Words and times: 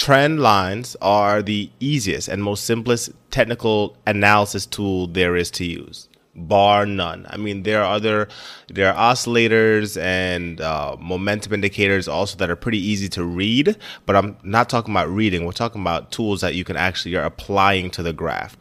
trend 0.00 0.40
lines 0.40 0.96
are 1.02 1.42
the 1.42 1.70
easiest 1.78 2.26
and 2.26 2.42
most 2.42 2.64
simplest 2.64 3.10
technical 3.30 3.94
analysis 4.06 4.64
tool 4.64 5.06
there 5.06 5.36
is 5.36 5.50
to 5.50 5.66
use 5.66 6.08
bar 6.34 6.86
none. 6.86 7.26
I 7.28 7.36
mean 7.36 7.64
there 7.64 7.82
are 7.82 7.92
other 7.96 8.26
there 8.68 8.90
are 8.90 9.12
oscillators 9.12 10.00
and 10.00 10.58
uh, 10.58 10.96
momentum 10.98 11.52
indicators 11.52 12.08
also 12.08 12.38
that 12.38 12.48
are 12.48 12.56
pretty 12.56 12.78
easy 12.78 13.10
to 13.10 13.22
read 13.22 13.76
but 14.06 14.16
i'm 14.16 14.38
not 14.42 14.70
talking 14.70 14.94
about 14.94 15.10
reading. 15.10 15.44
We're 15.44 15.52
talking 15.52 15.82
about 15.82 16.10
tools 16.10 16.40
that 16.40 16.54
you 16.54 16.64
can 16.64 16.78
actually 16.78 17.14
are 17.16 17.24
applying 17.24 17.90
to 17.90 18.02
the 18.02 18.14
graph 18.14 18.56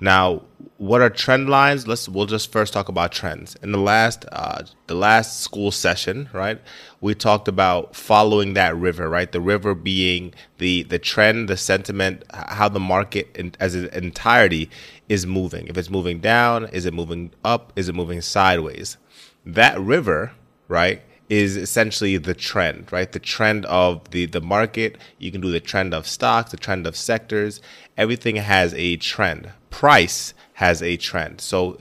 now, 0.00 0.42
what 0.78 1.02
are 1.02 1.10
trend 1.10 1.50
lines? 1.50 1.86
Let's 1.86 2.08
we'll 2.08 2.24
just 2.24 2.50
first 2.50 2.72
talk 2.72 2.88
about 2.88 3.12
trends. 3.12 3.54
In 3.62 3.70
the 3.70 3.78
last 3.78 4.24
uh, 4.32 4.62
the 4.86 4.94
last 4.94 5.40
school 5.40 5.70
session, 5.70 6.30
right? 6.32 6.58
We 7.02 7.14
talked 7.14 7.48
about 7.48 7.94
following 7.94 8.54
that 8.54 8.74
river, 8.74 9.08
right? 9.10 9.30
The 9.30 9.42
river 9.42 9.74
being 9.74 10.32
the 10.56 10.84
the 10.84 10.98
trend, 10.98 11.48
the 11.48 11.58
sentiment, 11.58 12.24
how 12.32 12.70
the 12.70 12.80
market 12.80 13.36
in, 13.36 13.52
as 13.60 13.74
an 13.74 13.88
entirety 13.88 14.70
is 15.10 15.26
moving. 15.26 15.66
If 15.66 15.76
it's 15.76 15.90
moving 15.90 16.20
down, 16.20 16.64
is 16.66 16.86
it 16.86 16.94
moving 16.94 17.32
up? 17.44 17.74
Is 17.76 17.90
it 17.90 17.94
moving 17.94 18.22
sideways? 18.22 18.96
That 19.44 19.78
river, 19.78 20.32
right? 20.68 21.02
is 21.28 21.56
essentially 21.56 22.16
the 22.16 22.34
trend, 22.34 22.90
right? 22.90 23.12
The 23.12 23.20
trend 23.20 23.64
of 23.66 24.10
the, 24.10 24.26
the 24.26 24.40
market. 24.40 24.98
You 25.18 25.30
can 25.30 25.40
do 25.40 25.52
the 25.52 25.60
trend 25.60 25.94
of 25.94 26.08
stocks, 26.08 26.50
the 26.50 26.56
trend 26.56 26.88
of 26.88 26.96
sectors. 26.96 27.60
Everything 27.96 28.34
has 28.34 28.74
a 28.74 28.96
trend. 28.96 29.52
Price 29.70 30.34
has 30.54 30.82
a 30.82 30.96
trend. 30.96 31.40
So 31.40 31.78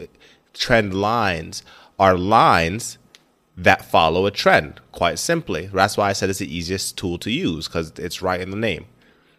trend 0.54 0.94
lines 0.94 1.64
are 2.00 2.18
lines 2.18 2.98
that 3.58 3.84
follow 3.84 4.26
a 4.26 4.32
trend, 4.32 4.80
quite 4.92 5.20
simply. 5.20 5.68
That's 5.68 5.98
why 5.98 6.10
I 6.10 6.14
said 6.14 6.30
it's 6.30 6.40
the 6.40 6.56
easiest 6.56 6.98
tool 6.98 7.18
to 7.20 7.30
use 7.30 7.68
because 7.68 7.92
it's 7.98 8.22
right 8.22 8.40
in 8.40 8.52
the 8.52 8.58
name. 8.58 8.86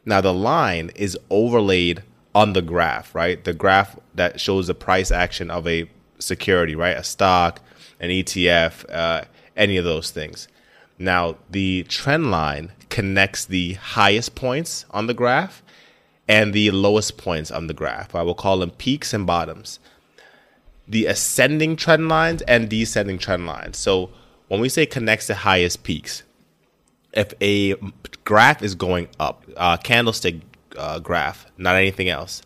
Now, 0.04 0.20
the 0.20 0.34
line 0.34 0.90
is 0.94 1.18
overlaid 1.30 2.02
on 2.34 2.52
the 2.52 2.62
graph, 2.62 3.14
right? 3.14 3.42
The 3.42 3.54
graph 3.54 3.98
that 4.14 4.40
shows 4.40 4.66
the 4.66 4.74
price 4.74 5.10
action 5.10 5.50
of 5.50 5.66
a 5.66 5.90
security, 6.18 6.74
right? 6.74 6.96
A 6.96 7.04
stock, 7.04 7.60
an 7.98 8.10
ETF, 8.10 8.84
uh, 8.92 9.24
any 9.56 9.76
of 9.76 9.84
those 9.84 10.10
things. 10.10 10.48
Now, 10.98 11.36
the 11.50 11.84
trend 11.84 12.30
line 12.30 12.72
connects 12.88 13.44
the 13.44 13.74
highest 13.74 14.34
points 14.34 14.84
on 14.90 15.06
the 15.06 15.14
graph 15.14 15.62
and 16.30 16.54
the 16.54 16.70
lowest 16.70 17.18
points 17.18 17.50
on 17.50 17.66
the 17.66 17.74
graph. 17.74 18.14
I 18.14 18.22
will 18.22 18.36
call 18.36 18.58
them 18.58 18.70
peaks 18.70 19.12
and 19.12 19.26
bottoms. 19.26 19.80
The 20.86 21.06
ascending 21.06 21.74
trend 21.74 22.08
lines 22.08 22.40
and 22.42 22.70
descending 22.70 23.18
trend 23.18 23.46
lines. 23.46 23.78
So, 23.78 24.10
when 24.46 24.60
we 24.60 24.68
say 24.68 24.86
connects 24.86 25.26
the 25.26 25.34
highest 25.34 25.82
peaks, 25.82 26.22
if 27.12 27.34
a 27.40 27.74
graph 28.22 28.62
is 28.62 28.76
going 28.76 29.08
up, 29.18 29.44
uh, 29.56 29.76
candlestick 29.78 30.36
uh, 30.76 31.00
graph, 31.00 31.46
not 31.58 31.74
anything 31.74 32.08
else, 32.08 32.42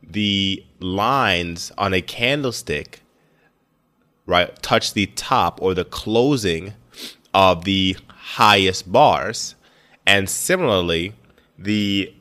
the 0.00 0.64
lines 0.78 1.72
on 1.76 1.92
a 1.92 2.00
candlestick 2.00 3.00
right, 4.26 4.62
touch 4.62 4.94
the 4.94 5.06
top 5.06 5.60
or 5.60 5.74
the 5.74 5.84
closing 5.84 6.74
of 7.34 7.64
the 7.64 7.96
highest 8.08 8.92
bars. 8.92 9.56
And 10.06 10.30
similarly, 10.30 11.14
the 11.58 12.14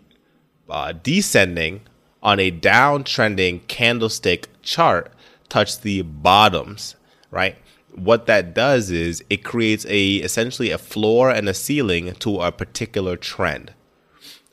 uh, 0.71 0.93
descending 0.93 1.81
on 2.23 2.39
a 2.39 2.51
downtrending 2.51 3.65
candlestick 3.67 4.47
chart 4.61 5.11
touch 5.49 5.81
the 5.81 6.01
bottoms, 6.01 6.95
right? 7.29 7.57
What 7.93 8.25
that 8.27 8.53
does 8.53 8.89
is 8.89 9.23
it 9.29 9.43
creates 9.43 9.85
a 9.87 10.15
essentially 10.15 10.71
a 10.71 10.77
floor 10.77 11.29
and 11.29 11.49
a 11.49 11.53
ceiling 11.53 12.13
to 12.13 12.39
a 12.39 12.51
particular 12.51 13.17
trend, 13.17 13.73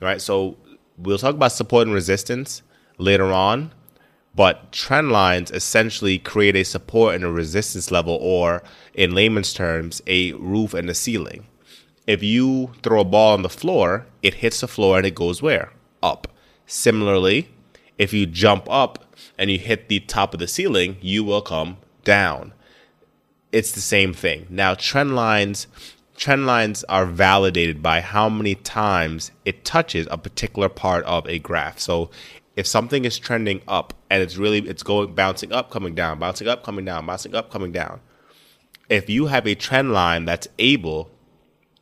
right? 0.00 0.20
So 0.20 0.56
we'll 0.96 1.18
talk 1.18 1.36
about 1.36 1.52
support 1.52 1.86
and 1.86 1.94
resistance 1.94 2.62
later 2.98 3.32
on, 3.32 3.72
but 4.34 4.72
trend 4.72 5.12
lines 5.12 5.52
essentially 5.52 6.18
create 6.18 6.56
a 6.56 6.64
support 6.64 7.14
and 7.14 7.24
a 7.24 7.30
resistance 7.30 7.92
level, 7.92 8.18
or 8.20 8.64
in 8.92 9.14
layman's 9.14 9.54
terms, 9.54 10.02
a 10.08 10.32
roof 10.32 10.74
and 10.74 10.90
a 10.90 10.94
ceiling. 10.94 11.46
If 12.08 12.22
you 12.22 12.72
throw 12.82 13.02
a 13.02 13.04
ball 13.04 13.34
on 13.34 13.42
the 13.42 13.48
floor, 13.48 14.06
it 14.22 14.34
hits 14.34 14.60
the 14.60 14.68
floor 14.68 14.96
and 14.96 15.06
it 15.06 15.14
goes 15.14 15.42
where? 15.42 15.72
Up. 16.02 16.28
Similarly, 16.66 17.48
if 17.96 18.12
you 18.12 18.26
jump 18.26 18.70
up 18.70 19.04
and 19.36 19.50
you 19.50 19.58
hit 19.58 19.88
the 19.88 20.00
top 20.00 20.34
of 20.34 20.40
the 20.40 20.48
ceiling, 20.48 20.96
you 21.00 21.24
will 21.24 21.42
come 21.42 21.78
down. 22.04 22.52
It's 23.50 23.72
the 23.72 23.80
same 23.80 24.12
thing. 24.12 24.46
Now, 24.50 24.74
trend 24.74 25.16
lines 25.16 25.66
trend 26.18 26.46
lines 26.46 26.82
are 26.84 27.06
validated 27.06 27.80
by 27.80 28.00
how 28.00 28.28
many 28.28 28.56
times 28.56 29.30
it 29.44 29.64
touches 29.64 30.06
a 30.10 30.18
particular 30.18 30.68
part 30.68 31.04
of 31.04 31.26
a 31.28 31.38
graph. 31.38 31.78
So 31.78 32.10
if 32.56 32.66
something 32.66 33.04
is 33.04 33.18
trending 33.18 33.62
up 33.68 33.94
and 34.10 34.20
it's 34.20 34.36
really 34.36 34.58
it's 34.68 34.82
going 34.82 35.14
bouncing 35.14 35.52
up, 35.52 35.70
coming 35.70 35.94
down, 35.94 36.18
bouncing 36.18 36.48
up, 36.48 36.64
coming 36.64 36.84
down, 36.84 37.06
bouncing 37.06 37.34
up, 37.34 37.50
coming 37.50 37.70
down. 37.72 38.00
If 38.88 39.08
you 39.08 39.26
have 39.26 39.46
a 39.46 39.54
trend 39.54 39.92
line 39.92 40.24
that's 40.24 40.48
able 40.58 41.10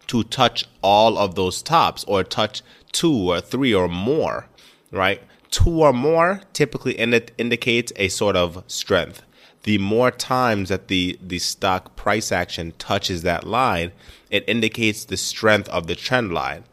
to 0.09 0.23
touch 0.23 0.67
all 0.83 1.19
of 1.19 1.35
those 1.35 1.63
tops 1.63 2.05
or 2.05 2.23
touch 2.23 2.63
two 2.97 3.31
or 3.31 3.43
three 3.43 3.75
or 3.75 3.89
more, 3.89 4.47
right? 4.91 5.21
Two 5.51 5.83
or 5.83 5.93
more 5.93 6.41
typically 6.55 6.95
indi- 6.95 7.29
indicates 7.37 7.93
a 7.97 8.09
sort 8.09 8.37
of 8.37 8.65
strength. 8.69 9.21
The 9.65 9.77
more 9.77 10.11
times 10.11 10.71
that 10.71 10.89
the, 10.89 11.19
the 11.23 11.39
stock 11.39 11.95
price 11.95 12.33
action 12.33 12.73
touches 12.79 13.21
that 13.23 13.45
line, 13.45 13.93
it 14.31 14.45
indicates 14.49 15.05
the 15.05 15.19
strength 15.19 15.69
of 15.69 15.89
the 15.89 15.95
trend 15.95 16.33
line. 16.33 16.65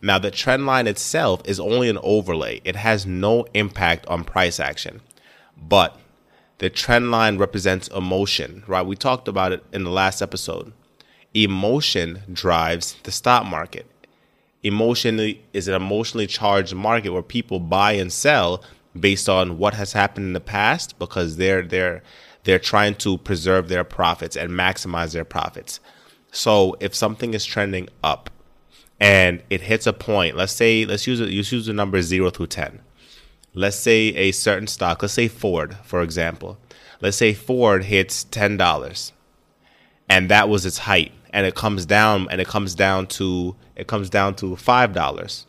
Now, 0.00 0.20
the 0.20 0.30
trend 0.30 0.66
line 0.66 0.86
itself 0.86 1.42
is 1.46 1.58
only 1.58 1.88
an 1.88 1.98
overlay, 2.00 2.60
it 2.64 2.76
has 2.76 3.04
no 3.04 3.44
impact 3.52 4.06
on 4.06 4.22
price 4.22 4.60
action. 4.60 5.00
But 5.56 5.98
the 6.58 6.70
trend 6.70 7.10
line 7.10 7.38
represents 7.38 7.88
emotion, 7.88 8.62
right? 8.68 8.86
We 8.86 8.94
talked 8.94 9.26
about 9.26 9.50
it 9.50 9.64
in 9.72 9.82
the 9.82 9.90
last 9.90 10.22
episode. 10.22 10.72
Emotion 11.34 12.22
drives 12.32 12.94
the 13.02 13.10
stock 13.10 13.46
market. 13.46 13.86
Emotion 14.62 15.36
is 15.52 15.68
an 15.68 15.74
emotionally 15.74 16.26
charged 16.26 16.74
market 16.74 17.10
where 17.10 17.22
people 17.22 17.58
buy 17.58 17.92
and 17.92 18.12
sell 18.12 18.62
based 18.98 19.28
on 19.28 19.58
what 19.58 19.74
has 19.74 19.92
happened 19.92 20.26
in 20.26 20.32
the 20.32 20.40
past 20.40 20.98
because 20.98 21.36
they're 21.36 21.62
they're 21.62 22.02
they're 22.44 22.58
trying 22.58 22.94
to 22.94 23.18
preserve 23.18 23.68
their 23.68 23.84
profits 23.84 24.36
and 24.36 24.50
maximize 24.50 25.12
their 25.12 25.24
profits. 25.24 25.80
So 26.30 26.76
if 26.80 26.94
something 26.94 27.34
is 27.34 27.44
trending 27.44 27.88
up, 28.02 28.30
and 29.02 29.42
it 29.50 29.62
hits 29.62 29.88
a 29.88 29.92
point. 29.92 30.36
Let's 30.36 30.52
say 30.52 30.84
let's 30.84 31.08
use. 31.08 31.20
Let's 31.20 31.50
use 31.50 31.66
the 31.66 31.72
number 31.72 32.00
zero 32.02 32.30
through 32.30 32.46
ten. 32.46 32.80
Let's 33.52 33.76
say 33.76 34.14
a 34.14 34.30
certain 34.30 34.68
stock. 34.68 35.02
Let's 35.02 35.12
say 35.12 35.26
Ford, 35.26 35.76
for 35.82 36.02
example. 36.02 36.56
Let's 37.00 37.16
say 37.16 37.34
Ford 37.34 37.84
hits 37.84 38.22
ten 38.22 38.56
dollars, 38.56 39.12
and 40.08 40.28
that 40.28 40.48
was 40.48 40.64
its 40.64 40.78
height, 40.78 41.10
and 41.32 41.46
it 41.46 41.54
comes 41.54 41.86
down, 41.86 42.28
and 42.30 42.40
it 42.40 42.46
comes 42.46 42.74
down 42.74 43.06
to 43.08 43.56
it 43.76 43.86
comes 43.86 44.10
down 44.10 44.34
to 44.36 44.56
five 44.56 44.92
dollars, 44.92 45.46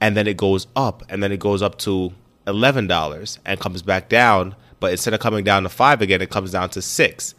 and 0.00 0.16
then 0.16 0.26
it 0.26 0.36
goes 0.36 0.66
up, 0.76 1.02
and 1.08 1.22
then 1.22 1.32
it 1.32 1.40
goes 1.40 1.62
up 1.62 1.78
to 1.78 2.12
eleven 2.46 2.86
dollars, 2.86 3.38
and 3.44 3.60
comes 3.60 3.82
back 3.82 4.08
down. 4.08 4.54
But 4.78 4.92
instead 4.92 5.14
of 5.14 5.20
coming 5.20 5.44
down 5.44 5.62
to 5.62 5.68
five 5.68 6.02
again, 6.02 6.20
it 6.20 6.30
comes 6.30 6.52
down 6.52 6.70
to 6.70 6.82
six, 6.82 7.34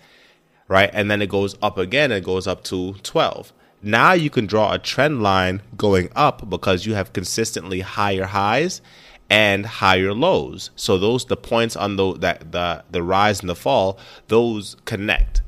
right? 0.67 0.89
And 0.93 1.09
then 1.09 1.21
it 1.21 1.29
goes 1.29 1.55
up 1.61 1.77
again, 1.77 2.11
and 2.11 2.19
it 2.19 2.25
goes 2.25 2.47
up 2.47 2.63
to 2.65 2.93
twelve 3.03 3.53
now 3.81 4.13
you 4.13 4.29
can 4.29 4.47
draw 4.47 4.73
a 4.73 4.79
trend 4.79 5.21
line 5.21 5.61
going 5.75 6.09
up 6.15 6.49
because 6.49 6.85
you 6.85 6.95
have 6.95 7.13
consistently 7.13 7.81
higher 7.81 8.25
highs 8.25 8.81
and 9.29 9.65
higher 9.65 10.13
lows. 10.13 10.71
So 10.75 10.97
those 10.97 11.25
the 11.25 11.37
points 11.37 11.75
on 11.75 11.95
the 11.95 12.13
that 12.19 12.51
the 12.51 12.83
the 12.89 13.03
rise 13.03 13.41
and 13.41 13.49
the 13.49 13.55
fall, 13.55 13.99
those 14.27 14.75
connect. 14.85 15.41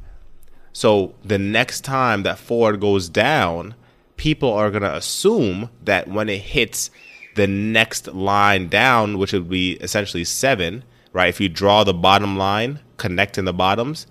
So 0.79 1.13
the 1.25 1.37
next 1.37 1.81
time 1.81 2.23
that 2.23 2.39
Ford 2.39 2.79
goes 2.79 3.09
down, 3.09 3.75
people 4.15 4.53
are 4.53 4.71
going 4.71 4.83
to 4.83 4.95
assume 4.95 5.69
that 5.83 6.07
when 6.07 6.29
it 6.29 6.39
hits 6.39 6.89
the 7.35 7.47
next 7.47 8.07
line 8.07 8.69
down, 8.69 9.17
which 9.17 9.33
would 9.33 9.49
be 9.49 9.73
essentially 9.81 10.23
7, 10.23 10.85
right? 11.11 11.27
If 11.27 11.41
you 11.41 11.49
draw 11.49 11.83
the 11.83 11.93
bottom 11.93 12.37
line 12.37 12.79
connecting 12.95 13.43
the 13.43 13.51
bottoms, 13.51 14.07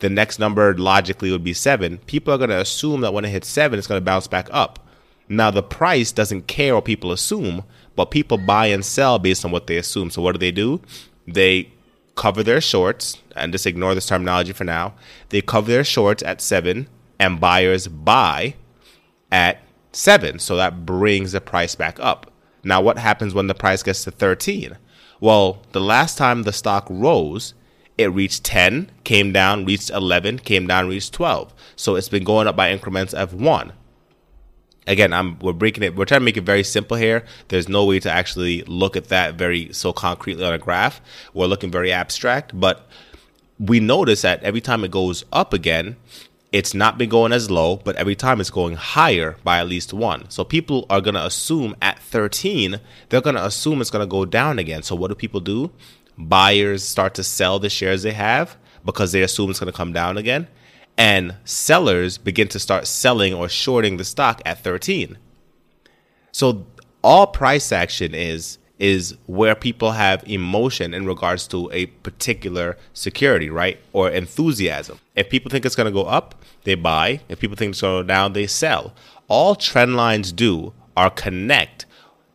the 0.00 0.10
next 0.10 0.38
number 0.38 0.76
logically 0.76 1.30
would 1.30 1.42
be 1.42 1.54
seven. 1.54 1.96
People 2.04 2.34
are 2.34 2.38
going 2.38 2.50
to 2.50 2.60
assume 2.60 3.00
that 3.00 3.14
when 3.14 3.24
it 3.24 3.30
hits 3.30 3.48
seven, 3.48 3.78
it's 3.78 3.88
going 3.88 4.02
to 4.02 4.04
bounce 4.04 4.26
back 4.26 4.48
up. 4.50 4.78
Now, 5.30 5.50
the 5.50 5.62
price 5.62 6.12
doesn't 6.12 6.48
care 6.48 6.74
what 6.74 6.84
people 6.84 7.12
assume, 7.12 7.64
but 7.96 8.10
people 8.10 8.36
buy 8.36 8.66
and 8.66 8.84
sell 8.84 9.18
based 9.18 9.46
on 9.46 9.52
what 9.52 9.68
they 9.68 9.78
assume. 9.78 10.10
So, 10.10 10.20
what 10.20 10.32
do 10.32 10.38
they 10.38 10.52
do? 10.52 10.82
They 11.26 11.72
cover 12.14 12.42
their 12.42 12.60
shorts, 12.60 13.18
and 13.36 13.52
just 13.52 13.66
ignore 13.66 13.94
this 13.94 14.06
terminology 14.06 14.52
for 14.52 14.64
now. 14.64 14.94
They 15.30 15.40
cover 15.40 15.70
their 15.70 15.84
shorts 15.84 16.22
at 16.22 16.40
seven, 16.40 16.88
and 17.18 17.40
buyers 17.40 17.88
buy 17.88 18.54
at 19.30 19.62
seven. 19.92 20.38
So, 20.38 20.56
that 20.56 20.84
brings 20.86 21.32
the 21.32 21.40
price 21.40 21.74
back 21.74 21.98
up. 22.00 22.30
Now, 22.62 22.80
what 22.80 22.98
happens 22.98 23.34
when 23.34 23.46
the 23.46 23.54
price 23.54 23.82
gets 23.82 24.04
to 24.04 24.10
13? 24.10 24.76
Well, 25.20 25.62
the 25.72 25.80
last 25.80 26.18
time 26.18 26.42
the 26.42 26.52
stock 26.52 26.86
rose, 26.88 27.54
it 27.98 28.06
reached 28.06 28.44
10, 28.44 28.90
came 29.04 29.32
down, 29.32 29.64
reached 29.64 29.90
11, 29.90 30.40
came 30.40 30.66
down, 30.66 30.88
reached 30.88 31.12
12. 31.12 31.52
So 31.76 31.96
it's 31.96 32.08
been 32.08 32.24
going 32.24 32.46
up 32.46 32.56
by 32.56 32.70
increments 32.70 33.12
of 33.12 33.34
1. 33.34 33.72
Again, 34.86 35.12
I'm 35.12 35.38
we're 35.40 35.52
breaking 35.52 35.82
it. 35.82 35.96
We're 35.96 36.04
trying 36.04 36.20
to 36.20 36.24
make 36.24 36.36
it 36.36 36.44
very 36.44 36.64
simple 36.64 36.96
here. 36.96 37.24
There's 37.48 37.68
no 37.68 37.84
way 37.84 38.00
to 38.00 38.10
actually 38.10 38.62
look 38.62 38.96
at 38.96 39.08
that 39.08 39.34
very 39.34 39.72
so 39.72 39.92
concretely 39.92 40.44
on 40.44 40.52
a 40.52 40.58
graph. 40.58 41.00
We're 41.34 41.46
looking 41.46 41.70
very 41.70 41.92
abstract, 41.92 42.58
but 42.58 42.86
we 43.58 43.80
notice 43.80 44.22
that 44.22 44.42
every 44.42 44.60
time 44.60 44.84
it 44.84 44.90
goes 44.90 45.24
up 45.32 45.52
again, 45.52 45.96
it's 46.52 46.74
not 46.74 46.98
been 46.98 47.08
going 47.08 47.32
as 47.32 47.50
low, 47.50 47.76
but 47.76 47.94
every 47.96 48.16
time 48.16 48.40
it's 48.40 48.50
going 48.50 48.74
higher 48.74 49.36
by 49.44 49.58
at 49.58 49.68
least 49.68 49.92
one. 49.92 50.28
So 50.30 50.42
people 50.42 50.86
are 50.90 51.00
going 51.00 51.14
to 51.14 51.24
assume 51.24 51.76
at 51.80 52.00
13, 52.00 52.80
they're 53.08 53.20
going 53.20 53.36
to 53.36 53.44
assume 53.44 53.80
it's 53.80 53.90
going 53.90 54.02
to 54.04 54.10
go 54.10 54.24
down 54.24 54.58
again. 54.58 54.82
So 54.82 54.96
what 54.96 55.08
do 55.08 55.14
people 55.14 55.40
do? 55.40 55.70
Buyers 56.18 56.82
start 56.82 57.14
to 57.14 57.24
sell 57.24 57.58
the 57.58 57.70
shares 57.70 58.02
they 58.02 58.12
have 58.12 58.56
because 58.84 59.12
they 59.12 59.22
assume 59.22 59.50
it's 59.50 59.60
going 59.60 59.70
to 59.72 59.76
come 59.76 59.92
down 59.92 60.18
again. 60.18 60.48
And 61.00 61.36
sellers 61.46 62.18
begin 62.18 62.48
to 62.48 62.58
start 62.58 62.86
selling 62.86 63.32
or 63.32 63.48
shorting 63.48 63.96
the 63.96 64.04
stock 64.04 64.42
at 64.44 64.62
13. 64.62 65.16
So 66.30 66.66
all 67.02 67.26
price 67.26 67.72
action 67.72 68.14
is 68.14 68.58
is 68.78 69.16
where 69.24 69.54
people 69.54 69.92
have 69.92 70.22
emotion 70.26 70.92
in 70.92 71.06
regards 71.06 71.46
to 71.48 71.70
a 71.72 71.86
particular 71.86 72.76
security, 72.92 73.48
right? 73.48 73.78
Or 73.94 74.10
enthusiasm. 74.10 74.98
If 75.16 75.30
people 75.30 75.50
think 75.50 75.64
it's 75.64 75.74
going 75.74 75.86
to 75.86 76.02
go 76.02 76.04
up, 76.04 76.34
they 76.64 76.74
buy. 76.74 77.20
If 77.30 77.40
people 77.40 77.56
think 77.56 77.70
it's 77.70 77.80
going 77.80 78.02
to 78.02 78.02
go 78.04 78.06
down, 78.06 78.34
they 78.34 78.46
sell. 78.46 78.94
All 79.26 79.54
trend 79.54 79.96
lines 79.96 80.32
do 80.32 80.74
are 80.98 81.08
connect 81.08 81.86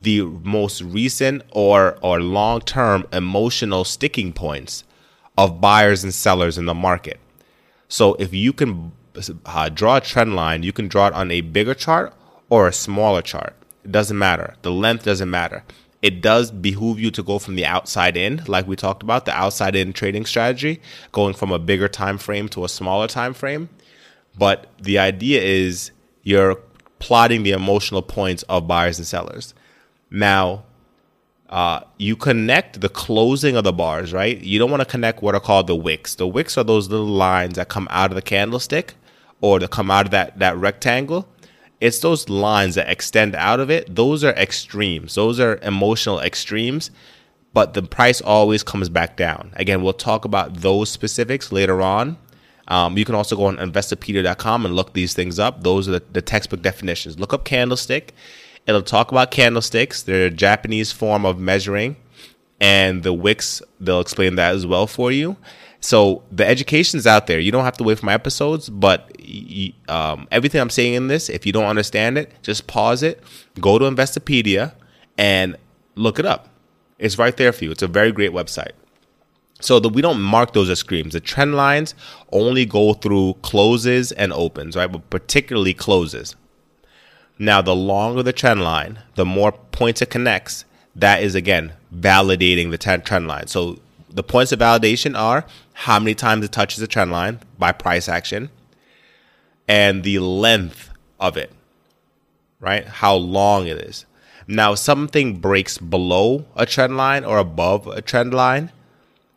the 0.01 0.21
most 0.23 0.81
recent 0.81 1.44
or 1.51 2.00
or 2.01 2.19
long-term 2.19 3.06
emotional 3.13 3.83
sticking 3.83 4.33
points 4.33 4.83
of 5.38 5.62
buyers 5.62 6.03
and 6.03 6.15
sellers 6.15 6.57
in 6.57 6.65
the 6.65 6.73
market. 6.73 7.19
So 7.88 8.16
if 8.16 8.34
you 8.34 8.54
can 8.54 8.92
uh, 9.46 9.70
draw 9.70 9.98
a 9.98 10.02
trend 10.02 10.36
line, 10.36 10.64
you 10.64 10.74
can 10.74 10.88
draw 10.88 11.08
it 11.08 11.14
on 11.14 11.32
a 11.32 11.42
bigger 11.42 11.74
chart 11.74 12.14
or 12.50 12.68
a 12.68 12.74
smaller 12.74 13.22
chart. 13.22 13.56
It 13.84 13.92
doesn't 13.92 14.18
matter. 14.18 14.56
The 14.62 14.72
length 14.72 15.06
doesn't 15.06 15.30
matter 15.30 15.64
it 16.06 16.22
does 16.22 16.52
behoove 16.52 17.00
you 17.00 17.10
to 17.10 17.24
go 17.24 17.40
from 17.40 17.56
the 17.56 17.66
outside 17.66 18.16
in, 18.16 18.44
like 18.46 18.68
we 18.68 18.76
talked 18.76 19.02
about, 19.02 19.26
the 19.26 19.32
outside 19.32 19.76
in 19.76 19.92
trading 19.92 20.24
strategy, 20.28 20.80
going 21.12 21.34
from 21.34 21.52
a 21.52 21.58
bigger 21.58 21.88
time 21.88 22.20
frame 22.20 22.48
to 22.50 22.64
a 22.64 22.70
smaller 22.70 23.08
time 23.08 23.34
frame. 23.34 23.70
But 24.38 24.68
the 24.80 25.00
idea 25.00 25.42
is 25.42 25.90
you're 26.22 26.60
plotting 27.00 27.42
the 27.42 27.54
emotional 27.54 28.04
points 28.04 28.44
of 28.44 28.68
buyers 28.68 29.00
and 29.00 29.08
sellers. 29.08 29.56
Now, 30.12 30.66
uh, 31.50 31.81
you 31.97 32.15
connect 32.15 32.81
the 32.81 32.89
closing 32.89 33.56
of 33.56 33.63
the 33.63 33.74
bars, 33.74 34.13
right? 34.13 34.38
You 34.39 34.59
don't 34.59 34.71
want 34.71 34.81
to 34.81 34.86
connect 34.89 35.21
what 35.21 35.36
are 35.36 35.39
called 35.39 35.68
the 35.68 35.75
wicks. 35.75 36.15
The 36.15 36.27
wicks 36.27 36.57
are 36.57 36.63
those 36.63 36.89
little 36.89 37.06
lines 37.06 37.56
that 37.56 37.69
come 37.69 37.88
out 37.92 38.12
of 38.12 38.15
the 38.15 38.21
candlestick 38.21 38.95
or 39.42 39.59
that 39.59 39.71
come 39.71 39.92
out 39.92 40.06
of 40.06 40.12
that, 40.12 40.39
that 40.39 40.57
rectangle 40.57 41.27
it's 41.81 42.00
those 42.00 42.30
lines 42.30 42.75
that 42.75 42.89
extend 42.89 43.36
out 43.36 43.59
of 43.59 43.69
it. 43.69 43.94
Those 43.95 44.24
are 44.24 44.31
extremes. 44.31 45.15
Those 45.15 45.39
are 45.39 45.57
emotional 45.57 46.19
extremes, 46.19 46.92
but 47.53 47.74
the 47.74 47.83
price 47.83 48.21
always 48.21 48.63
comes 48.63 48.89
back 48.89 49.18
down. 49.18 49.51
Again, 49.56 49.83
we'll 49.83 49.94
talk 49.94 50.25
about 50.25 50.56
those 50.57 50.89
specifics 50.89 51.51
later 51.51 51.81
on. 51.81 52.18
Um, 52.68 52.98
you 52.98 53.06
can 53.06 53.13
also 53.13 53.36
go 53.36 53.45
on 53.45 53.57
investopedia.com 53.57 54.65
and 54.65 54.75
look 54.75 54.94
these 54.94 55.13
things 55.13 55.38
up. 55.38 55.63
Those 55.63 55.88
are 55.88 55.91
the, 55.91 56.03
the 56.12 56.21
textbook 56.21 56.62
definitions. 56.62 57.19
Look 57.19 57.33
up 57.33 57.45
candlestick. 57.45 58.13
It'll 58.67 58.81
talk 58.81 59.12
about 59.12 59.31
candlesticks. 59.31 60.03
They're 60.03 60.27
a 60.27 60.31
Japanese 60.31 60.91
form 60.91 61.25
of 61.25 61.39
measuring, 61.39 61.97
and 62.59 63.03
the 63.03 63.13
wicks, 63.13 63.62
they'll 63.79 64.01
explain 64.01 64.35
that 64.35 64.56
as 64.56 64.65
well 64.65 64.88
for 64.88 65.12
you. 65.12 65.38
So 65.79 66.23
the 66.31 66.47
education's 66.47 67.06
out 67.06 67.27
there. 67.27 67.39
You 67.39 67.51
don't 67.51 67.63
have 67.63 67.77
to 67.77 67.83
wait 67.83 68.00
for 68.00 68.07
my 68.07 68.13
episodes, 68.13 68.69
but 68.69 69.12
um, 69.88 70.27
everything 70.31 70.59
I'm 70.59 70.71
saying 70.71 70.95
in 70.95 71.09
this, 71.09 71.29
if 71.29 71.45
you 71.45 71.51
don't 71.51 71.65
understand 71.65 72.17
it, 72.17 72.31
just 72.41 72.65
pause 72.65 73.03
it, 73.03 73.21
go 73.59 73.77
to 73.77 73.85
Investopedia, 73.85 74.73
and 75.15 75.56
look 75.94 76.17
it 76.17 76.25
up. 76.25 76.50
It's 76.97 77.19
right 77.19 77.38
there 77.38 77.51
for 77.53 77.65
you. 77.65 77.71
It's 77.71 77.83
a 77.83 77.88
very 77.88 78.12
great 78.12 78.31
website. 78.31 78.71
So 79.62 79.79
that 79.79 79.89
we 79.89 80.01
don't 80.01 80.21
mark 80.21 80.53
those 80.53 80.69
as 80.69 80.79
screams. 80.79 81.13
The 81.13 81.19
trend 81.19 81.56
lines 81.56 81.94
only 82.31 82.65
go 82.65 82.94
through 82.94 83.35
closes 83.41 84.12
and 84.12 84.33
opens, 84.33 84.75
right? 84.75 84.91
But 84.91 85.09
particularly 85.09 85.73
closes. 85.73 86.35
Now, 87.38 87.62
the 87.62 87.76
longer 87.76 88.24
the 88.24 88.34
trend 88.34 88.64
line, 88.64 89.00
the 89.16 89.26
more 89.26 89.52
points 89.52 90.02
it 90.02 90.10
connects. 90.10 90.66
That 90.96 91.22
is 91.22 91.36
again 91.36 91.74
validating 91.94 92.72
the 92.72 92.78
trend 92.78 93.28
line. 93.28 93.48
So 93.48 93.80
the 94.10 94.24
points 94.24 94.54
of 94.54 94.60
validation 94.60 95.18
are 95.18 95.46
how 95.74 96.00
many 96.00 96.16
times 96.16 96.46
it 96.46 96.52
touches 96.54 96.80
the 96.80 96.88
trend 96.88 97.12
line 97.12 97.42
by 97.60 97.74
price 97.74 98.08
action 98.08 98.50
and 99.68 100.04
the 100.04 100.20
length 100.20 100.90
of 101.20 101.36
it, 101.36 101.52
right? 102.62 102.86
How 102.86 103.16
long 103.16 103.68
it 103.68 103.78
is. 103.78 104.06
Now, 104.48 104.74
if 104.74 104.80
something 104.80 105.40
breaks 105.40 105.78
below 105.78 106.46
a 106.56 106.66
trend 106.66 106.96
line 106.98 107.26
or 107.26 107.40
above 107.40 107.88
a 107.88 108.02
trend 108.02 108.34
line. 108.34 108.72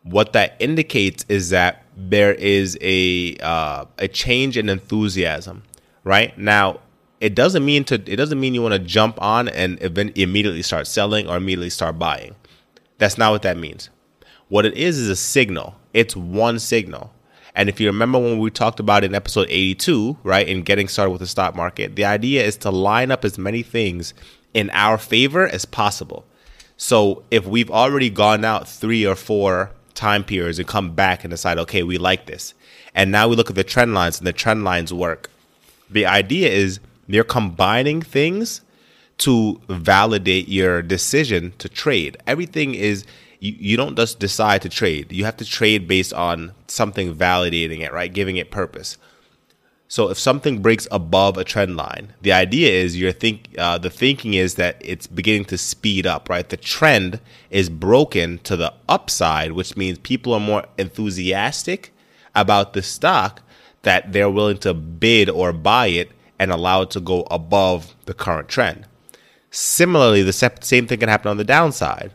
What 0.03 0.33
that 0.33 0.55
indicates 0.59 1.25
is 1.27 1.49
that 1.49 1.83
there 1.95 2.33
is 2.33 2.77
a 2.79 3.35
uh, 3.37 3.85
a 3.97 4.07
change 4.07 4.57
in 4.57 4.69
enthusiasm, 4.69 5.63
right? 6.05 6.35
Now, 6.37 6.79
it 7.19 7.35
doesn't 7.35 7.65
mean 7.65 7.83
to 7.85 7.95
it 7.95 8.15
doesn't 8.15 8.39
mean 8.39 8.53
you 8.53 8.61
want 8.61 8.73
to 8.73 8.79
jump 8.79 9.21
on 9.21 9.49
and 9.49 9.79
immediately 9.81 10.61
start 10.61 10.87
selling 10.87 11.27
or 11.27 11.37
immediately 11.37 11.69
start 11.69 11.99
buying. 11.99 12.35
That's 12.97 13.17
not 13.17 13.31
what 13.31 13.41
that 13.43 13.57
means. 13.57 13.89
What 14.47 14.65
it 14.65 14.75
is 14.75 14.97
is 14.97 15.09
a 15.09 15.15
signal. 15.15 15.75
It's 15.93 16.15
one 16.15 16.59
signal. 16.59 17.13
And 17.55 17.67
if 17.67 17.79
you 17.79 17.87
remember 17.87 18.19
when 18.19 18.39
we 18.39 18.49
talked 18.49 18.79
about 18.79 19.03
in 19.03 19.13
episode 19.13 19.47
82, 19.49 20.17
right, 20.23 20.47
in 20.47 20.61
getting 20.63 20.87
started 20.87 21.11
with 21.11 21.19
the 21.19 21.27
stock 21.27 21.55
market, 21.55 21.95
the 21.95 22.05
idea 22.05 22.43
is 22.43 22.55
to 22.57 22.69
line 22.69 23.11
up 23.11 23.25
as 23.25 23.37
many 23.37 23.63
things 23.63 24.13
in 24.53 24.69
our 24.71 24.97
favor 24.97 25.47
as 25.47 25.65
possible. 25.65 26.25
So 26.77 27.23
if 27.31 27.45
we've 27.45 27.69
already 27.69 28.09
gone 28.09 28.45
out 28.45 28.67
three 28.67 29.05
or 29.05 29.15
four 29.15 29.71
time 29.93 30.23
periods 30.23 30.59
and 30.59 30.67
come 30.67 30.93
back 30.93 31.23
and 31.23 31.31
decide, 31.31 31.57
okay, 31.57 31.83
we 31.83 31.97
like 31.97 32.25
this. 32.25 32.53
And 32.95 33.11
now 33.11 33.27
we 33.27 33.35
look 33.35 33.49
at 33.49 33.55
the 33.55 33.63
trend 33.63 33.93
lines 33.93 34.19
and 34.19 34.27
the 34.27 34.33
trend 34.33 34.63
lines 34.63 34.93
work. 34.93 35.29
The 35.89 36.05
idea 36.05 36.49
is 36.49 36.79
you're 37.15 37.23
combining 37.23 38.01
things 38.01 38.61
to 39.19 39.59
validate 39.67 40.47
your 40.47 40.81
decision 40.81 41.53
to 41.57 41.67
trade. 41.67 42.17
Everything 42.25 42.75
is 42.75 43.05
you, 43.39 43.55
you 43.57 43.77
don't 43.77 43.95
just 43.95 44.19
decide 44.19 44.61
to 44.61 44.69
trade. 44.69 45.11
You 45.11 45.25
have 45.25 45.37
to 45.37 45.45
trade 45.45 45.87
based 45.87 46.13
on 46.13 46.53
something 46.67 47.13
validating 47.13 47.79
it, 47.81 47.91
right? 47.91 48.13
Giving 48.13 48.37
it 48.37 48.51
purpose. 48.51 48.97
So 49.87 50.09
if 50.09 50.19
something 50.19 50.61
breaks 50.61 50.87
above 50.91 51.37
a 51.37 51.43
trend 51.43 51.75
line, 51.75 52.13
the 52.21 52.31
idea 52.31 52.71
is 52.71 52.95
you're 52.95 53.11
think 53.11 53.55
uh, 53.57 53.79
the 53.79 53.89
thinking 53.89 54.35
is 54.35 54.53
that 54.55 54.77
it's 54.79 55.07
beginning 55.07 55.45
to 55.45 55.57
speed 55.57 56.05
up, 56.05 56.29
right? 56.29 56.47
The 56.47 56.57
trend 56.57 57.19
is 57.49 57.69
broken 57.69 58.37
to 58.39 58.55
the 58.55 58.71
upside, 58.87 59.53
which 59.53 59.75
means 59.75 59.97
people 59.97 60.33
are 60.33 60.39
more 60.39 60.65
enthusiastic 60.77 61.91
about 62.35 62.73
the 62.73 62.83
stock 62.83 63.41
that 63.81 64.13
they're 64.13 64.29
willing 64.29 64.59
to 64.59 64.75
bid 64.75 65.27
or 65.27 65.51
buy 65.51 65.87
it 65.87 66.11
and 66.39 66.51
allow 66.51 66.81
it 66.81 66.89
to 66.91 66.99
go 66.99 67.27
above 67.29 67.95
the 68.05 68.13
current 68.13 68.47
trend. 68.47 68.85
Similarly, 69.51 70.23
the 70.23 70.33
same 70.33 70.87
thing 70.87 70.99
can 70.99 71.09
happen 71.09 71.29
on 71.29 71.37
the 71.37 71.43
downside 71.43 72.13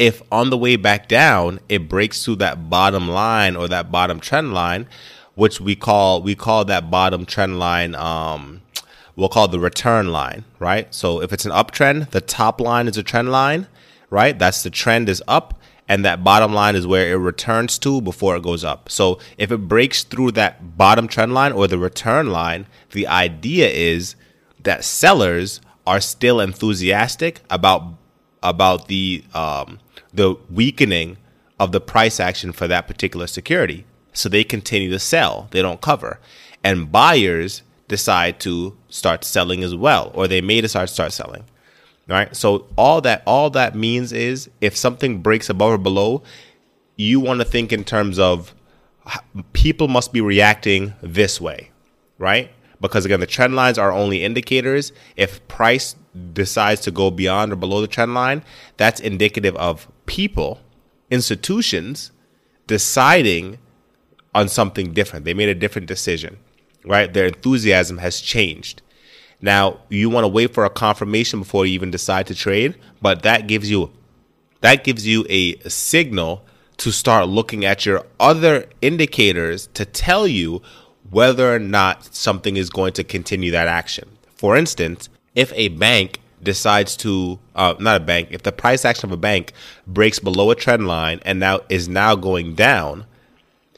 if 0.00 0.22
on 0.32 0.48
the 0.48 0.56
way 0.56 0.76
back 0.76 1.08
down 1.08 1.60
it 1.68 1.86
breaks 1.86 2.24
through 2.24 2.36
that 2.36 2.70
bottom 2.70 3.06
line 3.06 3.54
or 3.54 3.68
that 3.68 3.92
bottom 3.92 4.18
trend 4.18 4.54
line, 4.54 4.86
which 5.34 5.60
we 5.60 5.76
call 5.76 6.22
we 6.22 6.34
call 6.34 6.64
that 6.64 6.90
bottom 6.90 7.26
trend 7.26 7.58
line 7.58 7.94
um, 7.94 8.62
we'll 9.14 9.28
call 9.28 9.46
the 9.46 9.60
return 9.60 10.10
line, 10.10 10.44
right? 10.58 10.92
So 10.94 11.20
if 11.20 11.34
it's 11.34 11.44
an 11.44 11.52
uptrend, 11.52 12.10
the 12.10 12.22
top 12.22 12.62
line 12.62 12.88
is 12.88 12.96
a 12.96 13.02
trend 13.02 13.30
line, 13.30 13.66
right? 14.08 14.38
That's 14.38 14.62
the 14.62 14.70
trend 14.70 15.10
is 15.10 15.22
up 15.28 15.59
and 15.90 16.04
that 16.04 16.22
bottom 16.22 16.54
line 16.54 16.76
is 16.76 16.86
where 16.86 17.10
it 17.10 17.16
returns 17.16 17.76
to 17.76 18.00
before 18.00 18.36
it 18.36 18.44
goes 18.44 18.62
up. 18.62 18.88
So 18.88 19.18
if 19.36 19.50
it 19.50 19.66
breaks 19.66 20.04
through 20.04 20.30
that 20.32 20.78
bottom 20.78 21.08
trend 21.08 21.34
line 21.34 21.50
or 21.50 21.66
the 21.66 21.78
return 21.78 22.30
line, 22.30 22.68
the 22.92 23.08
idea 23.08 23.68
is 23.68 24.14
that 24.62 24.84
sellers 24.84 25.60
are 25.88 26.00
still 26.00 26.38
enthusiastic 26.38 27.40
about 27.50 27.94
about 28.40 28.86
the 28.86 29.24
um, 29.34 29.80
the 30.14 30.36
weakening 30.48 31.16
of 31.58 31.72
the 31.72 31.80
price 31.80 32.20
action 32.20 32.52
for 32.52 32.68
that 32.68 32.86
particular 32.86 33.26
security. 33.26 33.84
So 34.12 34.28
they 34.28 34.44
continue 34.44 34.90
to 34.90 35.00
sell, 35.00 35.48
they 35.50 35.60
don't 35.60 35.80
cover. 35.80 36.20
And 36.62 36.92
buyers 36.92 37.62
decide 37.88 38.38
to 38.40 38.76
start 38.90 39.24
selling 39.24 39.64
as 39.64 39.74
well, 39.74 40.12
or 40.14 40.28
they 40.28 40.40
may 40.40 40.60
decide 40.60 40.86
to 40.86 40.94
start 40.94 41.12
selling. 41.12 41.46
Right? 42.10 42.34
So 42.34 42.66
all 42.76 43.00
that 43.02 43.22
all 43.24 43.50
that 43.50 43.76
means 43.76 44.12
is 44.12 44.50
if 44.60 44.76
something 44.76 45.22
breaks 45.22 45.48
above 45.48 45.70
or 45.70 45.78
below, 45.78 46.22
you 46.96 47.20
want 47.20 47.38
to 47.38 47.44
think 47.44 47.72
in 47.72 47.84
terms 47.84 48.18
of 48.18 48.52
people 49.52 49.86
must 49.86 50.12
be 50.12 50.20
reacting 50.20 50.92
this 51.02 51.40
way, 51.40 51.70
right? 52.18 52.50
Because 52.80 53.04
again, 53.04 53.20
the 53.20 53.26
trend 53.26 53.54
lines 53.54 53.78
are 53.78 53.92
only 53.92 54.24
indicators. 54.24 54.92
If 55.16 55.46
price 55.46 55.94
decides 56.32 56.80
to 56.82 56.90
go 56.90 57.12
beyond 57.12 57.52
or 57.52 57.56
below 57.56 57.80
the 57.80 57.86
trend 57.86 58.14
line, 58.14 58.42
that's 58.76 59.00
indicative 59.00 59.54
of 59.56 59.86
people, 60.06 60.60
institutions 61.10 62.10
deciding 62.66 63.58
on 64.34 64.48
something 64.48 64.92
different. 64.92 65.24
They 65.24 65.34
made 65.34 65.48
a 65.48 65.54
different 65.54 65.86
decision, 65.86 66.38
right? 66.84 67.12
Their 67.12 67.26
enthusiasm 67.26 67.98
has 67.98 68.20
changed. 68.20 68.82
Now, 69.42 69.80
you 69.88 70.10
want 70.10 70.24
to 70.24 70.28
wait 70.28 70.52
for 70.52 70.64
a 70.64 70.70
confirmation 70.70 71.40
before 71.40 71.64
you 71.66 71.72
even 71.72 71.90
decide 71.90 72.26
to 72.26 72.34
trade, 72.34 72.74
but 73.00 73.22
that 73.22 73.46
gives 73.46 73.70
you 73.70 73.90
that 74.60 74.84
gives 74.84 75.06
you 75.06 75.24
a 75.30 75.58
signal 75.68 76.44
to 76.76 76.90
start 76.90 77.28
looking 77.28 77.64
at 77.64 77.86
your 77.86 78.04
other 78.18 78.66
indicators 78.82 79.68
to 79.72 79.86
tell 79.86 80.26
you 80.26 80.60
whether 81.08 81.54
or 81.54 81.58
not 81.58 82.14
something 82.14 82.56
is 82.56 82.68
going 82.68 82.92
to 82.92 83.04
continue 83.04 83.50
that 83.50 83.68
action. 83.68 84.08
For 84.36 84.56
instance, 84.56 85.08
if 85.34 85.52
a 85.54 85.68
bank 85.68 86.20
decides 86.42 86.96
to 86.96 87.38
uh, 87.54 87.74
not 87.78 88.00
a 88.00 88.04
bank 88.04 88.28
if 88.30 88.42
the 88.42 88.52
price 88.52 88.84
action 88.84 89.08
of 89.08 89.12
a 89.12 89.16
bank 89.16 89.52
breaks 89.86 90.18
below 90.18 90.50
a 90.50 90.54
trend 90.54 90.86
line 90.86 91.20
and 91.24 91.38
now 91.38 91.60
is 91.68 91.86
now 91.86 92.14
going 92.14 92.54
down 92.54 93.04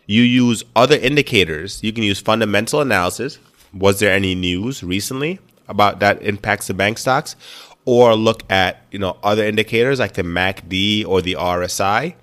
you 0.06 0.22
use 0.22 0.64
other 0.74 0.96
indicators. 0.96 1.82
You 1.82 1.92
can 1.92 2.02
use 2.02 2.20
fundamental 2.20 2.80
analysis. 2.80 3.38
Was 3.72 4.00
there 4.00 4.12
any 4.12 4.34
news 4.34 4.82
recently 4.82 5.40
about 5.72 5.98
that 6.00 6.22
impacts 6.22 6.68
the 6.68 6.74
bank 6.74 6.98
stocks 6.98 7.34
or 7.84 8.14
look 8.14 8.44
at 8.50 8.84
you 8.92 8.98
know 8.98 9.16
other 9.24 9.44
indicators 9.44 9.98
like 9.98 10.12
the 10.12 10.22
MACD 10.22 11.04
or 11.04 11.20
the 11.20 11.34
RSI 11.34 12.14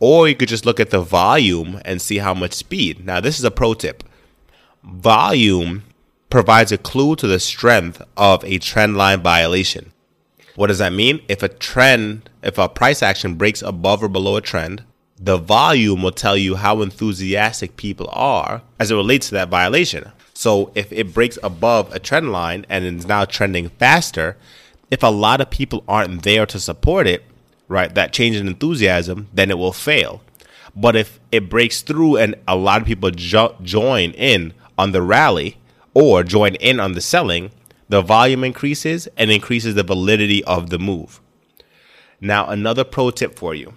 or 0.00 0.28
you 0.28 0.34
could 0.34 0.48
just 0.48 0.66
look 0.66 0.80
at 0.80 0.90
the 0.90 1.00
volume 1.00 1.80
and 1.84 2.02
see 2.02 2.18
how 2.18 2.34
much 2.34 2.52
speed 2.52 3.04
now 3.04 3.20
this 3.20 3.38
is 3.38 3.44
a 3.44 3.50
pro 3.50 3.74
tip 3.74 4.02
volume 4.82 5.82
provides 6.30 6.72
a 6.72 6.78
clue 6.78 7.16
to 7.16 7.26
the 7.26 7.40
strength 7.40 8.02
of 8.16 8.44
a 8.44 8.58
trend 8.58 8.96
line 8.96 9.20
violation. 9.22 9.92
What 10.54 10.68
does 10.68 10.78
that 10.78 10.92
mean? 10.92 11.22
If 11.28 11.42
a 11.42 11.48
trend, 11.48 12.30
if 12.42 12.58
a 12.58 12.68
price 12.68 13.02
action 13.02 13.34
breaks 13.34 13.62
above 13.62 14.02
or 14.02 14.08
below 14.08 14.36
a 14.36 14.40
trend, 14.40 14.84
the 15.18 15.38
volume 15.38 16.02
will 16.02 16.12
tell 16.12 16.36
you 16.36 16.56
how 16.56 16.82
enthusiastic 16.82 17.76
people 17.76 18.08
are 18.12 18.62
as 18.78 18.90
it 18.90 18.96
relates 18.96 19.28
to 19.28 19.34
that 19.34 19.48
violation. 19.48 20.12
So 20.36 20.70
if 20.74 20.92
it 20.92 21.14
breaks 21.14 21.38
above 21.42 21.90
a 21.94 21.98
trend 21.98 22.30
line 22.30 22.66
and 22.68 22.84
is 22.84 23.06
now 23.06 23.24
trending 23.24 23.70
faster, 23.70 24.36
if 24.90 25.02
a 25.02 25.06
lot 25.06 25.40
of 25.40 25.48
people 25.48 25.82
aren't 25.88 26.24
there 26.24 26.44
to 26.44 26.60
support 26.60 27.06
it, 27.06 27.24
right, 27.68 27.92
that 27.94 28.12
change 28.12 28.36
in 28.36 28.46
enthusiasm, 28.46 29.28
then 29.32 29.50
it 29.50 29.56
will 29.56 29.72
fail. 29.72 30.20
But 30.76 30.94
if 30.94 31.18
it 31.32 31.48
breaks 31.48 31.80
through 31.80 32.18
and 32.18 32.34
a 32.46 32.54
lot 32.54 32.82
of 32.82 32.86
people 32.86 33.10
jo- 33.12 33.56
join 33.62 34.10
in 34.10 34.52
on 34.76 34.92
the 34.92 35.00
rally, 35.00 35.56
or 35.94 36.22
join 36.22 36.56
in 36.56 36.80
on 36.80 36.92
the 36.92 37.00
selling, 37.00 37.50
the 37.88 38.02
volume 38.02 38.44
increases 38.44 39.08
and 39.16 39.30
increases 39.30 39.74
the 39.74 39.82
validity 39.82 40.44
of 40.44 40.68
the 40.68 40.78
move. 40.78 41.18
Now, 42.20 42.46
another 42.48 42.84
pro 42.84 43.10
tip 43.10 43.38
for 43.38 43.54
you 43.54 43.72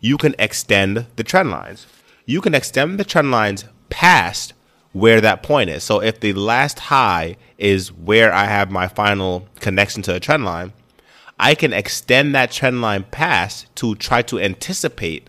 you 0.00 0.18
can 0.18 0.34
extend 0.40 1.06
the 1.14 1.22
trend 1.22 1.52
lines. 1.52 1.86
You 2.26 2.40
can 2.40 2.54
extend 2.54 2.98
the 2.98 3.04
trend 3.04 3.30
lines 3.30 3.64
past 3.90 4.54
where 4.92 5.20
that 5.20 5.42
point 5.42 5.70
is. 5.70 5.84
So, 5.84 6.00
if 6.00 6.20
the 6.20 6.32
last 6.32 6.78
high 6.78 7.36
is 7.58 7.92
where 7.92 8.32
I 8.32 8.46
have 8.46 8.70
my 8.70 8.88
final 8.88 9.46
connection 9.60 10.02
to 10.02 10.12
the 10.12 10.20
trend 10.20 10.44
line, 10.44 10.72
I 11.38 11.54
can 11.54 11.72
extend 11.72 12.34
that 12.34 12.50
trend 12.50 12.82
line 12.82 13.04
past 13.10 13.74
to 13.76 13.94
try 13.94 14.22
to 14.22 14.38
anticipate 14.38 15.28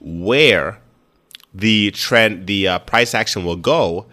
where 0.00 0.78
the 1.52 1.90
trend, 1.90 2.46
the 2.46 2.68
uh, 2.68 2.78
price 2.80 3.14
action 3.14 3.44
will 3.44 3.56
go 3.56 4.06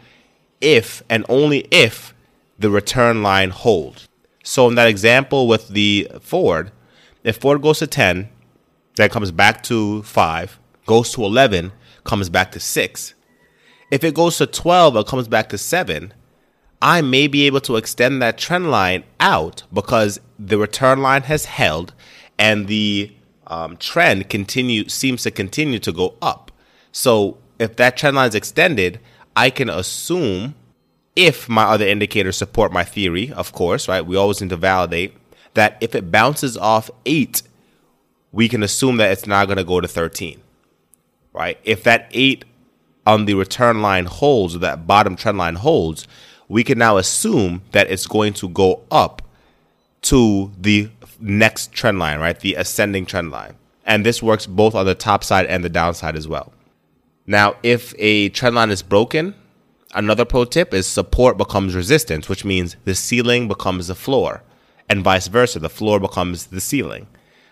if 0.60 1.04
and 1.10 1.26
only 1.30 1.68
if 1.72 2.14
the 2.60 2.70
return 2.70 3.22
line 3.24 3.52
holds. 3.52 4.08
So 4.44 4.68
in 4.68 4.76
that 4.76 4.88
example 4.88 5.48
with 5.48 5.70
the 5.70 6.10
Ford, 6.22 6.72
if 7.24 7.38
Ford 7.38 7.62
goes 7.62 7.80
to 7.80 7.88
10, 7.88 8.30
then 8.96 9.10
comes 9.10 9.32
back 9.32 9.62
to 9.64 10.02
5, 10.04 10.60
goes 10.86 11.12
to 11.14 11.24
11, 11.24 11.72
comes 12.04 12.30
back 12.30 12.52
to 12.54 12.60
6. 12.60 13.14
If 13.90 14.04
it 14.04 14.14
goes 14.14 14.38
to 14.38 14.46
12 14.46 14.96
or 14.96 15.04
comes 15.04 15.28
back 15.28 15.50
to 15.50 15.58
7, 15.58 16.14
I 16.82 17.02
may 17.02 17.28
be 17.28 17.46
able 17.48 17.62
to 17.62 17.76
extend 17.76 18.22
that 18.22 18.38
trend 18.38 18.70
line 18.70 19.04
out 19.20 19.64
because 19.74 20.20
the 20.38 20.58
return 20.58 21.02
line 21.02 21.24
has 21.24 21.46
held 21.46 21.94
and 22.38 22.68
the 22.68 23.12
um, 23.48 23.78
trend 23.78 24.30
continue 24.30 24.88
seems 24.90 25.24
to 25.24 25.32
continue 25.32 25.80
to 25.80 25.92
go 25.92 26.16
up. 26.22 26.52
So 26.92 27.38
if 27.60 27.76
that 27.78 27.98
trend 27.98 28.16
line 28.16 28.30
is 28.30 28.36
extended, 28.36 29.00
I 29.36 29.50
can 29.50 29.70
assume 29.70 30.56
if 31.16 31.50
my 31.50 31.64
other 31.64 31.88
indicators 31.88 32.38
support 32.38 32.72
my 32.72 32.84
theory, 32.84 33.32
of 33.32 33.54
course, 33.54 33.88
right? 33.88 34.06
We 34.06 34.16
always 34.16 34.42
need 34.42 34.52
to 34.52 34.58
validate 34.58 35.16
that 35.56 35.78
if 35.82 35.96
it 35.96 36.12
bounces 36.12 36.58
off 36.58 36.92
eight, 37.06 37.42
we 38.32 38.48
can 38.48 38.62
assume 38.62 38.98
that 38.98 39.12
it's 39.12 39.26
not 39.26 39.46
going 39.48 39.58
to 39.58 39.64
go 39.64 39.82
to 39.82 39.88
13, 39.88 40.40
right? 41.34 41.58
If 41.64 41.84
that 41.86 42.08
eight 42.12 42.46
on 43.08 43.24
the 43.24 43.34
return 43.34 43.82
line 43.82 44.06
holds, 44.06 44.60
that 44.60 44.86
bottom 44.86 45.16
trend 45.16 45.38
line 45.38 45.56
holds, 45.56 46.06
we 46.50 46.62
can 46.62 46.78
now 46.78 46.98
assume 46.98 47.62
that 47.72 47.90
it's 47.90 48.06
going 48.06 48.34
to 48.34 48.50
go 48.50 48.84
up 48.92 49.22
to 50.02 50.52
the 50.60 50.90
next 51.18 51.72
trend 51.72 52.00
line, 52.00 52.20
right? 52.20 52.38
The 52.38 52.56
ascending 52.56 53.06
trend 53.06 53.32
line. 53.32 53.56
And 53.86 54.06
this 54.06 54.22
works 54.22 54.46
both 54.46 54.76
on 54.76 54.86
the 54.86 54.94
top 54.94 55.24
side 55.24 55.46
and 55.46 55.64
the 55.64 55.70
downside 55.70 56.18
as 56.18 56.28
well. 56.28 56.52
Now, 57.26 57.56
if 57.64 57.94
a 57.98 58.28
trend 58.30 58.56
line 58.56 58.72
is 58.72 58.82
broken, 58.82 59.34
another 59.96 60.26
pro 60.26 60.44
tip 60.44 60.74
is 60.74 60.86
support 60.86 61.38
becomes 61.38 61.76
resistance, 61.76 62.28
which 62.28 62.44
means 62.44 62.76
the 62.84 62.94
ceiling 62.94 63.48
becomes 63.48 63.88
the 63.88 63.96
floor, 63.96 64.44
and 64.90 65.02
vice 65.02 65.28
versa. 65.28 65.60
The 65.60 65.70
floor 65.70 66.02
becomes 66.02 66.48
the 66.48 66.62
ceiling, 66.62 67.08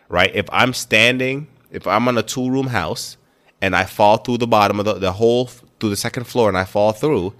right? 0.09 0.35
If 0.35 0.47
I'm 0.51 0.73
standing, 0.73 1.47
if 1.71 1.87
I'm 1.87 2.09
on 2.09 2.17
a 2.17 2.23
two 2.23 2.49
room 2.49 2.67
house 2.67 3.15
and 3.65 3.75
I 3.75 3.85
fall 3.85 4.17
through 4.17 4.37
the 4.37 4.47
bottom 4.47 4.79
of 4.79 4.85
the, 4.85 4.93
the 4.93 5.13
hole 5.13 5.47
through 5.47 5.89
the 5.89 5.95
second 5.95 6.25
floor 6.25 6.47
and 6.47 6.57
I 6.57 6.65
fall 6.65 6.91
through, 6.91 7.33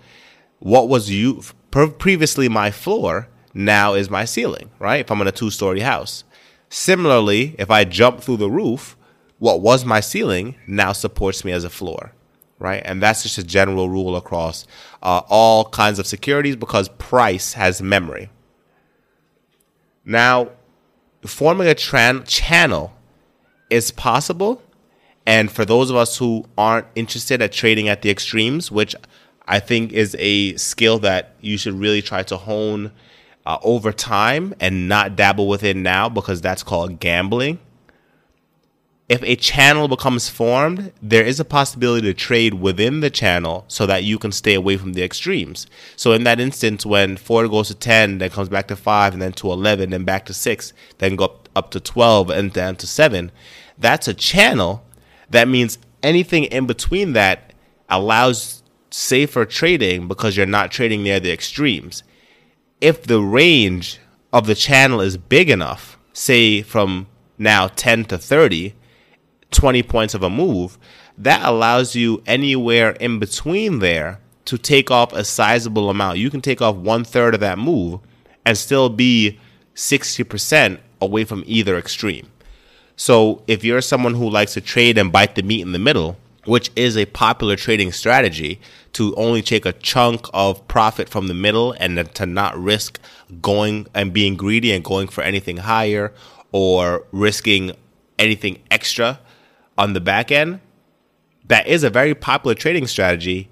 what 0.60 0.90
was 0.90 1.10
you 1.10 1.42
previously 1.72 2.50
my 2.50 2.72
floor 2.72 3.28
now 3.54 3.94
is 3.94 4.10
my 4.10 4.26
ceiling, 4.26 4.70
right? 4.80 5.02
If 5.02 5.12
I'm 5.12 5.22
in 5.22 5.28
a 5.28 5.32
two 5.32 5.50
story 5.50 5.82
house. 5.82 6.24
Similarly, 6.70 7.56
if 7.60 7.70
I 7.70 7.84
jump 7.84 8.22
through 8.22 8.38
the 8.38 8.50
roof, 8.50 8.98
what 9.40 9.62
was 9.62 9.86
my 9.86 10.00
ceiling 10.00 10.56
now 10.68 10.92
supports 10.94 11.46
me 11.46 11.52
as 11.52 11.64
a 11.64 11.70
floor 11.70 12.12
right? 12.60 12.82
And 12.86 13.02
that's 13.02 13.24
just 13.24 13.38
a 13.38 13.44
general 13.44 13.90
rule 13.90 14.16
across 14.16 14.66
uh, 15.04 15.22
all 15.30 15.66
kinds 15.66 16.00
of 16.00 16.08
securities 16.08 16.56
because 16.56 16.90
price 16.90 17.54
has 17.54 17.82
memory. 17.82 18.30
Now, 20.04 20.52
forming 21.26 21.68
a 21.68 21.76
tran- 21.76 22.28
channel 22.28 22.94
is 23.70 23.92
possible. 23.92 24.62
And 25.26 25.52
for 25.52 25.66
those 25.66 25.90
of 25.90 25.96
us 25.96 26.18
who 26.18 26.46
aren't 26.58 26.88
interested 26.96 27.42
at 27.42 27.52
trading 27.52 27.90
at 27.90 28.02
the 28.02 28.10
extremes, 28.10 28.72
which 28.72 28.96
I 29.48 29.60
think 29.60 29.92
is 29.92 30.16
a 30.20 30.56
skill 30.56 31.00
that 31.00 31.36
you 31.42 31.58
should 31.58 31.74
really 31.74 32.02
try 32.02 32.24
to 32.24 32.38
hone 32.38 32.92
uh, 33.46 33.58
over 33.64 33.92
time 33.92 34.54
and 34.60 34.88
not 34.88 35.16
dabble 35.16 35.48
with 35.48 35.64
it 35.64 35.76
now 35.76 36.10
because 36.10 36.42
that's 36.42 36.64
called 36.64 37.00
gambling 37.00 37.60
if 39.08 39.22
a 39.22 39.36
channel 39.36 39.88
becomes 39.88 40.30
formed, 40.30 40.92
there 41.02 41.24
is 41.24 41.40
a 41.40 41.46
possibility 41.46 42.08
to 42.08 42.14
trade 42.14 42.56
within 42.56 43.02
the 43.02 43.12
channel 43.12 43.66
so 43.68 43.86
that 43.86 44.04
you 44.04 44.18
can 44.18 44.32
stay 44.32 44.56
away 44.56 44.78
from 44.78 44.94
the 44.94 45.04
extremes. 45.04 45.68
So 45.96 46.14
in 46.14 46.24
that 46.24 46.40
instance, 46.40 46.86
when 46.86 47.18
Ford 47.18 47.52
goes 47.52 47.68
to 47.68 47.76
10, 47.76 48.18
then 48.18 48.32
comes 48.32 48.50
back 48.50 48.68
to 48.70 48.76
5, 48.76 49.14
and 49.14 49.22
then 49.22 49.34
to 49.34 49.52
11, 49.52 49.92
then 49.92 50.06
back 50.06 50.26
to 50.26 50.34
6, 50.34 50.74
then 50.98 51.16
go 51.16 51.26
up, 51.26 51.50
up 51.56 51.72
to 51.72 51.80
12, 51.80 52.32
and 52.32 52.52
down 52.52 52.78
to 52.78 52.88
7, 52.88 53.32
that's 53.78 54.08
a 54.08 54.14
channel. 54.14 54.84
That 55.30 55.48
means 55.48 55.78
anything 56.04 56.46
in 56.46 56.66
between 56.66 57.14
that 57.14 57.54
allows 57.90 58.64
safer 58.92 59.46
trading 59.46 60.08
because 60.08 60.38
you're 60.38 60.46
not 60.46 60.72
trading 60.72 61.04
near 61.04 61.20
the 61.20 61.32
extremes. 61.32 62.04
If 62.82 63.04
the 63.04 63.22
range 63.22 64.00
of 64.32 64.48
the 64.48 64.56
channel 64.56 65.02
is 65.02 65.18
big 65.18 65.50
enough, 65.50 65.98
say 66.14 66.62
from 66.62 67.08
now 67.38 67.68
10 67.68 68.06
to 68.06 68.18
30, 68.18 68.74
20 69.52 69.84
points 69.84 70.14
of 70.14 70.24
a 70.24 70.30
move, 70.30 70.78
that 71.18 71.44
allows 71.44 71.96
you 71.96 72.22
anywhere 72.26 72.92
in 72.92 73.20
between 73.20 73.80
there 73.80 74.20
to 74.46 74.58
take 74.58 74.92
off 74.92 75.14
a 75.14 75.24
sizable 75.24 75.90
amount. 75.90 76.18
You 76.18 76.30
can 76.30 76.42
take 76.42 76.62
off 76.62 76.76
one 76.76 77.04
third 77.04 77.34
of 77.34 77.40
that 77.40 77.58
move 77.58 78.00
and 78.46 78.58
still 78.58 78.90
be 78.90 79.40
60% 79.76 80.80
away 81.02 81.24
from 81.24 81.44
either 81.48 81.78
extreme. 81.78 82.28
So 82.96 83.44
if 83.48 83.64
you're 83.64 83.82
someone 83.82 84.16
who 84.16 84.30
likes 84.30 84.54
to 84.54 84.62
trade 84.62 84.98
and 84.98 85.12
bite 85.12 85.36
the 85.36 85.44
meat 85.44 85.62
in 85.62 85.72
the 85.72 85.80
middle, 85.80 86.18
which 86.46 86.70
is 86.76 86.96
a 86.96 87.06
popular 87.08 87.56
trading 87.56 87.92
strategy 87.92 88.62
to 88.94 89.16
only 89.16 89.42
take 89.42 89.66
a 89.66 89.74
chunk 89.74 90.28
of 90.34 90.66
profit 90.68 91.10
from 91.10 91.28
the 91.28 91.34
middle 91.34 91.74
and 91.74 92.14
to 92.14 92.26
not 92.26 92.58
risk 92.58 93.00
going 93.42 93.88
and 93.94 94.14
being 94.14 94.36
greedy 94.36 94.72
and 94.72 94.84
going 94.84 95.08
for 95.08 95.22
anything 95.22 95.58
higher 95.58 96.14
or 96.52 97.06
risking 97.12 97.72
anything 98.18 98.60
extra 98.72 99.20
on 99.78 99.94
the 99.94 100.00
back 100.00 100.32
end, 100.32 100.62
that 101.48 101.68
is 101.68 101.84
a 101.84 101.90
very 101.90 102.16
popular 102.16 102.56
trading 102.56 102.88
strategy. 102.88 103.50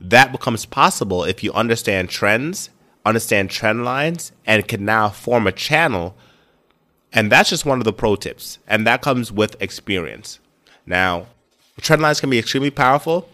That 0.00 0.32
becomes 0.32 0.66
possible 0.66 1.24
if 1.24 1.42
you 1.42 1.52
understand 1.52 2.10
trends, 2.10 2.70
understand 3.06 3.50
trend 3.50 3.84
lines, 3.84 4.32
and 4.44 4.66
can 4.68 4.84
now 4.84 5.08
form 5.08 5.46
a 5.46 5.52
channel. 5.52 6.16
And 7.12 7.30
that's 7.30 7.50
just 7.50 7.66
one 7.66 7.78
of 7.78 7.84
the 7.84 7.92
pro 7.92 8.16
tips. 8.16 8.58
And 8.66 8.86
that 8.86 9.02
comes 9.02 9.30
with 9.30 9.60
experience. 9.60 10.38
Now, 10.86 11.26
trend 11.80 12.02
lines 12.02 12.20
can 12.20 12.30
be 12.30 12.38
extremely 12.38 12.70
powerful, 12.70 13.28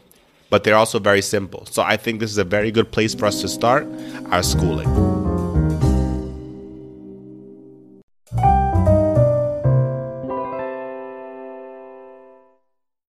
but 0.51 0.65
they're 0.65 0.75
also 0.75 0.99
very 0.99 1.23
simple. 1.23 1.67
So 1.67 1.83
I 1.83 1.97
think 1.97 2.21
this 2.21 2.31
is 2.31 2.39
a 2.39 2.45
very 2.45 2.71
good 2.71 2.91
place 2.91 3.15
for 3.15 3.27
us 3.27 3.41
to 3.43 3.49
start 3.49 3.87
our 4.31 4.43
schooling. 4.43 5.28